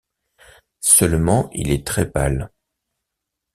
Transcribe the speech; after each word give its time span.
Seulement 0.79 1.47
il 1.53 1.69
est 1.71 1.85
très-pâle. 1.85 2.49